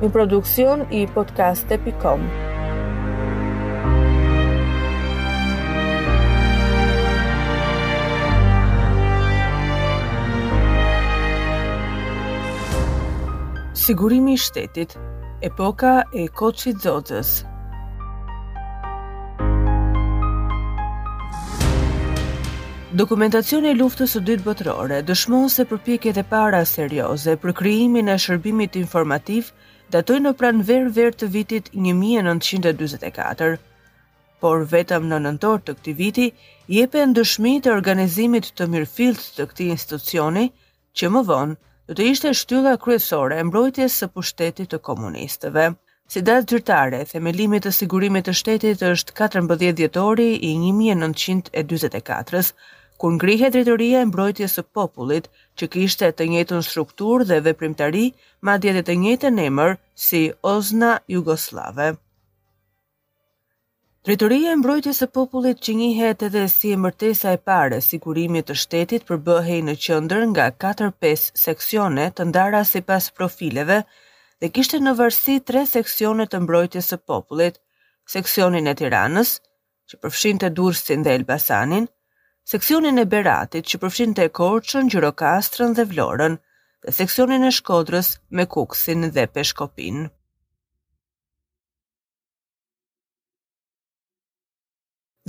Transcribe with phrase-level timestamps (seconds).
[0.00, 2.22] një produksion i podcaste.com.
[13.80, 14.96] Sigurimi i shtetit,
[15.44, 17.40] epoka e koqit zotës.
[22.90, 28.16] Dokumentacioni i luftës së dytë botërore dëshmon se përpjekjet e para serioze për krijimin e
[28.18, 29.52] shërbimit informativ
[29.94, 33.56] datoj në pran verë verë të vitit 1924,
[34.44, 36.26] por vetëm në nëntor të këti viti,
[36.76, 40.46] jepe në dëshmi të organizimit të mirëfilt të këti institucioni,
[40.96, 41.56] që më vonë
[41.90, 45.66] të të ishte shtylla kryesore e mbrojtjes së pushtetit të komunistëve.
[46.10, 52.52] Si datë gjyrtare, themelimit të sigurimit të shtetit është 14 djetori i 1924-ës,
[53.00, 55.24] kur ngrihe dritoria e mbrojtjes së popullit,
[55.56, 58.02] që kishte të njëjtën strukturë dhe veprimtari,
[58.44, 60.20] madje edhe të njëjtën emër si
[60.52, 61.86] Ozna Jugoslave.
[64.04, 69.06] Drejtoria e mbrojtjes së popullit që njihet edhe si emërtesa e pare sigurimit të shtetit
[69.08, 73.78] përbëhej në qendër nga 4-5 seksione të ndara sipas profileve
[74.40, 77.56] dhe kishte në vërsi 3 seksione të mbrojtjes së popullit,
[78.16, 79.30] seksionin e Tiranës,
[79.88, 81.88] që përfshinte Durrësin dhe Elbasanin,
[82.50, 86.34] seksionin e Beratit që përfshin të Korçën, Gjirokastrën dhe Vlorën,
[86.82, 90.08] dhe seksionin e Shkodrës me Kuksin dhe Peshkopin.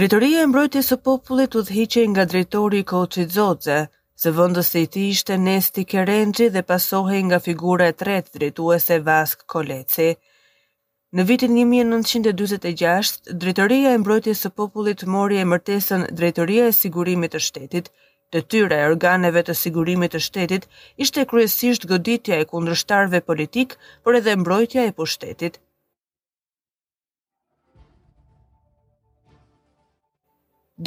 [0.00, 3.80] Drejtoria e mbrojtjes së popullit u dhiqej nga drejtori i Koçit Zoze,
[4.22, 9.44] se vendos i tij ishte Nesti Kerenxhi dhe pasohi nga figura e tretë drejtuese Vask
[9.52, 10.10] Koleci.
[11.18, 17.88] Në vitin 1946, Drejtoria e Mbrojtjes së Popullit mori emërtesën Drejtoria e Sigurimit të Shtetit.
[18.36, 20.66] Detyra e organeve të sigurimit të shtetit
[21.06, 23.72] ishte kryesisht goditja e kundërshtarëve politik,
[24.04, 25.58] por edhe mbrojtja e pushtetit.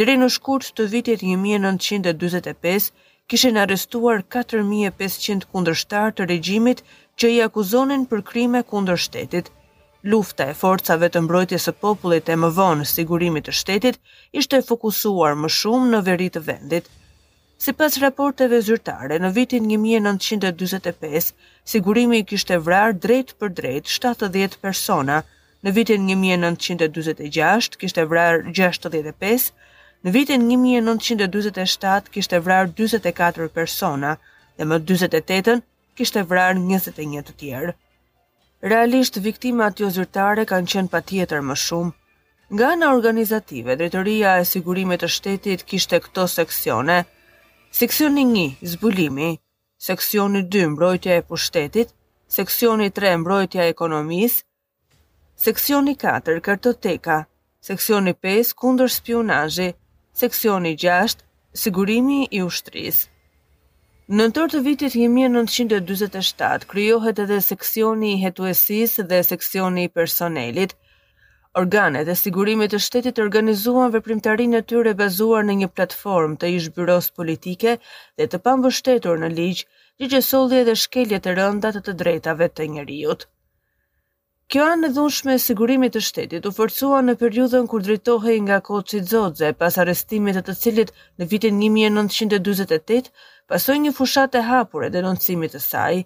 [0.03, 2.88] Dere në shkurt të vitit 1945,
[3.34, 6.85] kishen arrestuar 4500 kundërshtar të regjimit
[7.19, 9.51] që i akuzonin për krime kundër shtetit
[10.03, 14.00] lufta e forcave të mbrojtjes së popullit e më vonë sigurimit të shtetit
[14.41, 16.90] ishte fokusuar më shumë në veri të vendit.
[17.64, 21.30] Si pas raporteve zyrtare, në vitin 1945,
[21.74, 25.22] sigurimi kishte vrarë drejt për drejt 70 persona,
[25.64, 29.47] në vitin 1946 kishte vrarë 65,
[30.03, 34.18] në vitin 1947 kishte vrarë 44 persona
[34.59, 35.64] dhe më 28-ën
[35.96, 37.78] kishte vrarë 21 të tjerë
[38.72, 41.94] realisht viktimat jo zyrtare kanë qenë pa tjetër më shumë.
[42.56, 46.97] Nga në organizative, drejtëria e sigurimit të shtetit kishte këto seksione,
[47.75, 49.31] seksioni 1, zbulimi,
[49.88, 51.91] seksioni 2, mbrojtja e pushtetit,
[52.38, 54.46] seksioni 3, mbrojtja e ekonomisë,
[55.47, 57.19] seksioni 4, kartoteka,
[57.69, 59.72] seksioni 5, kundër spionajë,
[60.23, 61.25] seksioni 6,
[61.63, 63.09] sigurimi i ushtrisë.
[64.19, 70.74] Në tërë të vitit 1927, kryohet edhe seksioni i hetuesis dhe seksioni i personelit.
[71.62, 77.09] Organet e sigurimit të shtetit organizuan vëprimtarin e tyre bazuar në një platform të ishbyros
[77.22, 77.78] politike
[78.19, 82.50] dhe të pambështetur në ligjë, që që soldi edhe shkelje të rënda të të drejtave
[82.59, 83.28] të njëriut.
[84.51, 88.57] Kjo anë në dhunshme e sigurimit të shtetit u forcua në periudhën kur drejtohej nga
[88.67, 93.07] Koci Zodze pas arrestimit të të cilit në vitin 1928
[93.53, 96.01] pasoj një fushat e hapur e denoncimit të saj.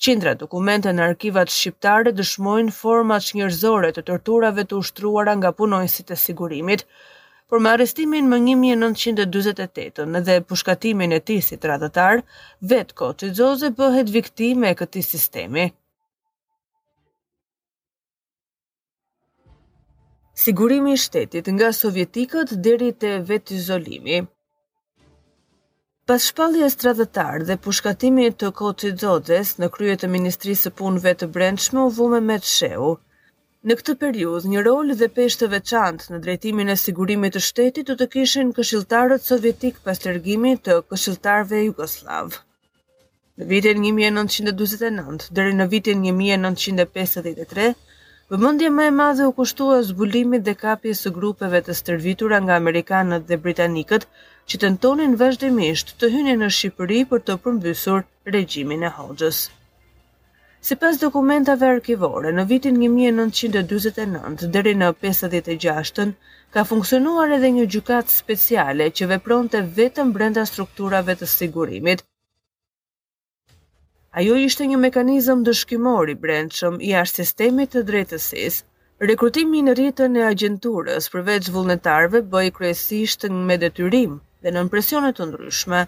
[0.00, 6.20] Qindra dokumente në arkivat shqiptare dëshmojnë format shnjërzore të torturave të ushtruara nga punojnësit e
[6.26, 6.86] sigurimit,
[7.48, 12.24] por me arrestimin më 1928 në dhe pushkatimin e ti si të radhëtar,
[12.74, 15.68] vetë ko që Zoze bëhet viktime e këti sistemi.
[20.44, 24.16] sigurimi i shtetit nga sovjetikët deri te vetizolimi.
[26.08, 26.24] Pas
[26.66, 31.80] e stradetar dhe pushkatimi të koti dodes në kryet të Ministrisë së Punëve të Brendshme
[31.84, 32.88] u vume me të sheu.
[33.66, 37.86] Në këtë periudhë, një rol dhe peshë të veçantë në drejtimin e sigurimit të shtetit
[37.90, 42.40] të të kishin këshiltarët sovjetik pas të rgimi të këshiltarve Jugoslavë.
[43.38, 47.68] Në vitin 1929 dhe në vitin 1953,
[48.30, 53.24] Vëmendja më e madhe u kushtua zbulimit dhe kapjes së grupeve të stërvitura nga amerikanët
[53.30, 54.04] dhe britanikët,
[54.50, 58.04] që tentonin vazhdimisht të hynin në Shqipëri për të përmbysur
[58.36, 59.40] regjimin e Hoxhës.
[60.70, 66.14] Sipas dokumentave arkivore, në vitin 1949 deri në 56-ën
[66.58, 72.06] ka funksionuar edhe një gjykatë speciale që vepronte vetëm brenda strukturave të sigurimit,
[74.18, 78.56] Ajo ishte një mekanizëm dëshkimor i brendshëm i ashtë sistemit të drejtësis,
[79.10, 84.16] rekrutimi në rritën e agenturës përveç vullnetarve bëj kresisht në me detyrim
[84.46, 85.82] dhe në presionet të ndryshme.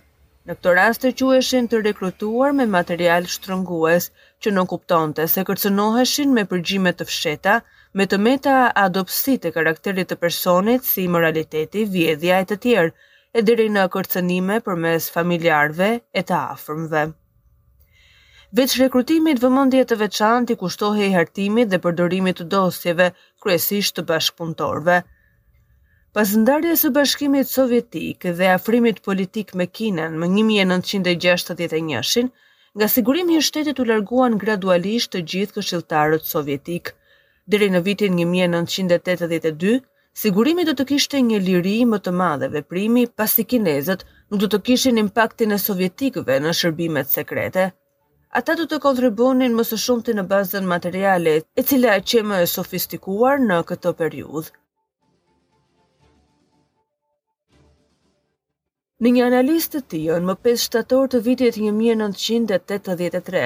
[0.50, 1.10] Në këto raste
[1.40, 4.08] eshin të rekrutuar me material shtrëngues
[4.46, 7.58] që në kuptonte se kërcënoheshin me përgjime të fsheta,
[7.98, 8.54] me të meta
[8.84, 12.94] adopsi të karakterit të personit si moraliteti, vjedhja e të tjerë,
[13.34, 17.04] e diri në kërcënime për mes familjarve e të afrmve.
[18.56, 23.06] Veç rekrutimit vëmendje të veçantë i kushtohej hartimit dhe përdorimit të dosjeve
[23.44, 24.96] kryesisht të bashkpunëtorëve.
[26.18, 32.28] Pas ndarjes së Bashkimit Sovjetik dhe afrimit politik me Kinën më 1961-shin,
[32.76, 36.92] nga sigurimi i shtetit u larguan gradualisht të gjithë këshilltarët sovjetik.
[37.54, 39.78] Deri në vitin 1982,
[40.26, 44.62] sigurimi do të kishte një liri më të madhe veprimi pasi kinezët nuk do të
[44.68, 47.70] kishin impaktin e sovjetikëve në shërbimet sekrete
[48.38, 52.20] ata du të kontribunin më së shumë të në bazën materiale e cila e që
[52.28, 54.50] më e sofistikuar në këtë periudhë.
[59.02, 63.44] Në një analist të tion, më 5 shtator të vitit 1983,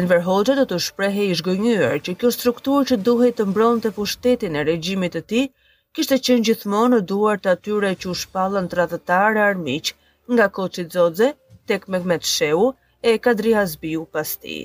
[0.00, 3.90] Enver Hoxha do të shprehe i shgënyër që kjo struktur që duhet të mbron të
[3.98, 5.42] pushtetin e regjimit të ti,
[5.96, 9.90] kishte qenë gjithmonë në duar të atyre që u shpallën të radhëtare armiq
[10.36, 11.32] nga Koqit Zodze,
[11.72, 12.68] tek Mehmet Shehu,
[13.02, 14.58] e Kadri Hasbiu pas ti.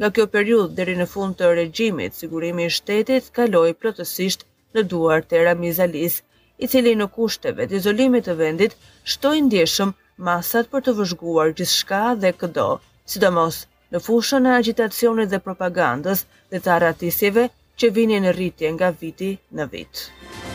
[0.00, 4.46] Në kjo periud, dheri në fund të regjimit, sigurimi i shtetit kaloi plotësisht
[4.76, 6.20] në duar të Ramizalis,
[6.64, 8.76] i cili në kushteve të izolimit të vendit,
[9.14, 9.94] shtojnë ndjeshëm
[10.28, 12.68] masat për të vëzhguar gjithë shka dhe këdo,
[13.14, 13.60] sidomos
[13.92, 16.24] në fushën e agitacionit dhe propagandës
[16.54, 17.48] dhe të aratisjeve
[17.80, 20.51] që vini në rritje nga viti në vitë.